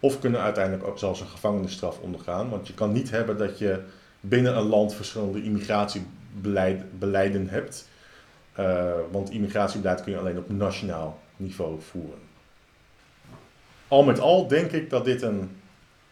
[0.00, 2.50] Of kunnen uiteindelijk ook zelfs een gevangenisstraf ondergaan.
[2.50, 3.80] Want je kan niet hebben dat je
[4.20, 7.88] binnen een land verschillende immigratiebeleiden hebt.
[8.58, 12.18] Uh, want immigratiebeleid kun je alleen op nationaal niveau voeren.
[13.88, 15.50] Al met al denk ik dat dit een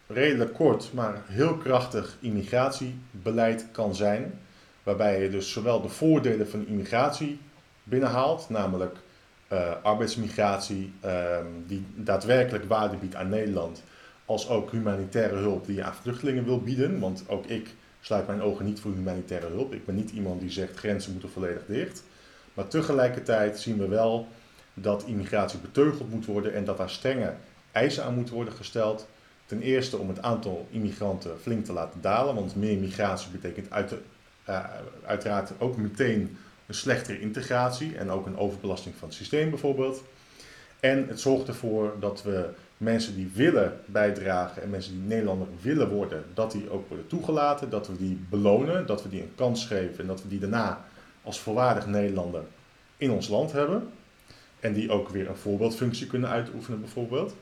[0.06, 4.40] redelijk kort, maar heel krachtig immigratiebeleid kan zijn.
[4.82, 7.40] Waarbij je dus zowel de voordelen van immigratie
[7.82, 8.96] binnenhaalt, namelijk
[9.52, 13.82] uh, arbeidsmigratie, um, die daadwerkelijk waarde biedt aan Nederland,
[14.24, 16.98] als ook humanitaire hulp die je aan vluchtelingen wil bieden.
[16.98, 19.72] Want ook ik sluit mijn ogen niet voor humanitaire hulp.
[19.72, 22.02] Ik ben niet iemand die zegt grenzen moeten volledig dicht.
[22.54, 24.28] Maar tegelijkertijd zien we wel
[24.74, 27.34] dat immigratie beteugeld moet worden en dat daar strenge
[27.72, 29.08] eisen aan moeten worden gesteld.
[29.46, 33.88] Ten eerste om het aantal immigranten flink te laten dalen, want meer migratie betekent uit
[33.88, 33.98] de,
[34.48, 34.64] uh,
[35.06, 36.36] uiteraard ook meteen
[36.68, 40.02] een slechtere integratie en ook een overbelasting van het systeem bijvoorbeeld.
[40.80, 45.88] En het zorgt ervoor dat we mensen die willen bijdragen en mensen die Nederlander willen
[45.88, 49.66] worden, dat die ook worden toegelaten, dat we die belonen, dat we die een kans
[49.66, 50.84] geven en dat we die daarna
[51.22, 52.42] als volwaardig Nederlander
[52.96, 53.88] in ons land hebben.
[54.60, 57.34] En die ook weer een voorbeeldfunctie kunnen uitoefenen bijvoorbeeld.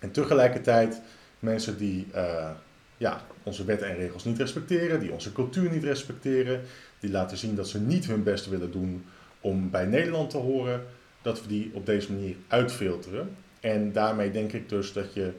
[0.00, 1.00] En tegelijkertijd
[1.38, 2.50] mensen die uh,
[2.96, 6.60] ja, onze wetten en regels niet respecteren, die onze cultuur niet respecteren,
[7.02, 9.04] die laten zien dat ze niet hun best willen doen
[9.40, 10.84] om bij Nederland te horen,
[11.22, 13.36] dat we die op deze manier uitfilteren.
[13.60, 15.32] En daarmee denk ik dus dat je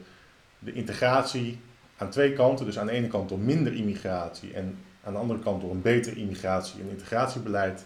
[0.58, 1.58] de integratie
[1.96, 2.66] aan twee kanten.
[2.66, 5.82] Dus aan de ene kant door minder immigratie en aan de andere kant door een
[5.82, 7.84] beter immigratie- en integratiebeleid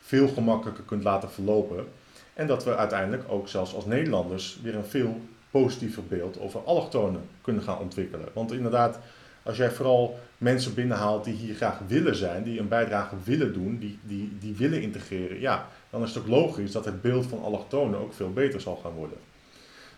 [0.00, 1.86] veel gemakkelijker kunt laten verlopen.
[2.34, 7.22] En dat we uiteindelijk ook zelfs als Nederlanders weer een veel positiever beeld over allochtonen
[7.40, 8.28] kunnen gaan ontwikkelen.
[8.32, 8.98] Want inderdaad,
[9.42, 13.78] als jij vooral mensen binnenhaalt die hier graag willen zijn, die een bijdrage willen doen,
[13.78, 17.42] die, die, die willen integreren, ja, dan is het ook logisch dat het beeld van
[17.42, 19.18] allochtonen ook veel beter zal gaan worden.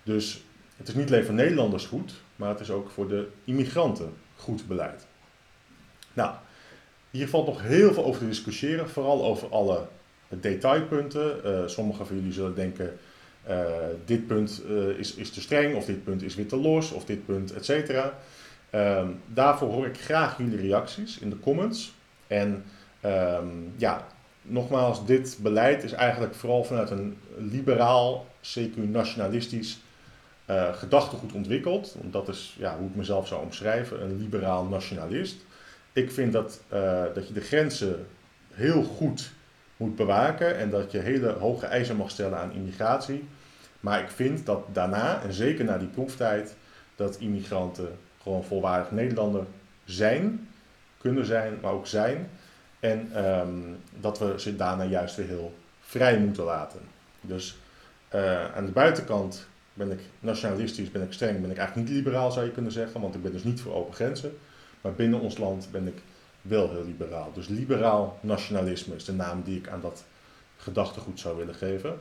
[0.02, 0.44] Dus
[0.76, 4.66] het is niet alleen voor Nederlanders goed, maar het is ook voor de immigranten goed
[4.66, 5.06] beleid.
[6.12, 6.34] Nou,
[7.10, 9.86] hier valt nog heel veel over te discussiëren, vooral over alle
[10.28, 11.40] detailpunten.
[11.44, 12.98] Uh, sommigen van jullie zullen denken,
[13.48, 13.66] uh,
[14.04, 17.04] dit punt uh, is, is te streng, of dit punt is weer te los, of
[17.04, 18.18] dit punt, et cetera.
[18.74, 21.94] Um, daarvoor hoor ik graag jullie reacties in de comments.
[22.26, 22.64] En
[23.04, 24.06] um, ja,
[24.42, 29.78] nogmaals, dit beleid is eigenlijk vooral vanuit een liberaal, CQ-nationalistisch
[30.72, 31.96] gedachtegoed ontwikkeld.
[32.00, 35.36] Dat is ja, hoe ik mezelf zou omschrijven, een liberaal nationalist.
[35.92, 36.60] Ik vind dat,
[37.14, 38.06] dat je de grenzen
[38.52, 39.32] heel goed
[39.76, 43.28] moet bewaken en dat je hele hoge eisen mag stellen aan immigratie.
[43.80, 46.54] Maar ik vind dat daarna, en zeker na die proeftijd,
[46.96, 49.44] dat immigranten gewoon volwaardig Nederlander
[49.84, 50.48] zijn,
[50.98, 52.30] kunnen zijn, maar ook zijn.
[52.80, 56.80] En um, dat we ze daarna juist weer heel vrij moeten laten.
[57.20, 57.56] Dus
[58.14, 62.32] uh, aan de buitenkant ben ik nationalistisch, ben ik streng, ben ik eigenlijk niet liberaal
[62.32, 64.38] zou je kunnen zeggen, want ik ben dus niet voor open grenzen.
[64.80, 66.02] Maar binnen ons land ben ik
[66.42, 67.32] wel heel liberaal.
[67.34, 70.04] Dus liberaal nationalisme is de naam die ik aan dat
[70.56, 71.98] gedachtegoed zou willen geven.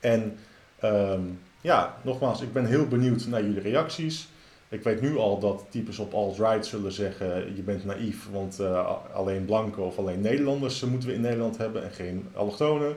[0.00, 0.38] En
[0.84, 4.28] um, ja, nogmaals, ik ben heel benieuwd naar jullie reacties.
[4.70, 8.96] Ik weet nu al dat types op alt-right zullen zeggen: je bent naïef, want uh,
[9.12, 12.96] alleen blanken of alleen Nederlanders moeten we in Nederland hebben en geen allochtonen.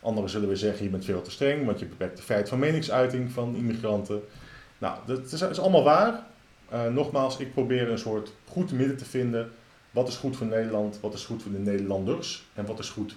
[0.00, 2.58] Anderen zullen weer zeggen: je bent veel te streng, want je beperkt de feit van
[2.58, 4.22] meningsuiting van immigranten.
[4.78, 6.26] Nou, dat is, allemaal waar.
[6.72, 9.50] Uh, nogmaals, ik probeer een soort goed midden te vinden
[9.90, 13.16] wat is goed voor Nederland, wat is goed voor de Nederlanders en wat is goed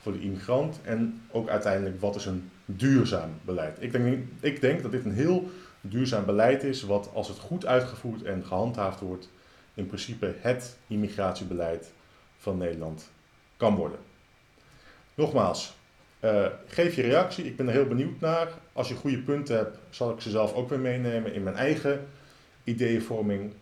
[0.00, 3.76] voor de immigrant en ook uiteindelijk wat is een duurzaam beleid.
[3.80, 7.66] Ik denk, ik denk dat dit een heel duurzaam beleid is wat als het goed
[7.66, 9.28] uitgevoerd en gehandhaafd wordt
[9.74, 11.92] in principe het immigratiebeleid
[12.38, 13.10] van Nederland
[13.56, 13.98] kan worden.
[15.14, 15.74] Nogmaals,
[16.20, 18.48] uh, geef je reactie, ik ben er heel benieuwd naar.
[18.72, 22.06] Als je goede punten hebt, zal ik ze zelf ook weer meenemen in mijn eigen
[22.64, 23.52] ideeënvorming.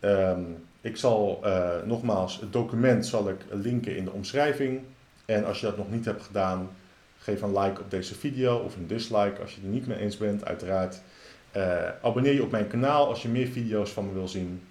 [0.00, 4.80] Um, ik zal uh, nogmaals, het document zal ik linken in de omschrijving.
[5.24, 6.70] En als je dat nog niet hebt gedaan,
[7.18, 9.98] geef een like op deze video of een dislike als je het er niet mee
[9.98, 11.00] eens bent, uiteraard.
[11.56, 14.62] Uh, abonneer je op mijn kanaal als je meer video's van me wil zien.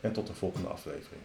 [0.00, 1.22] En tot de volgende aflevering.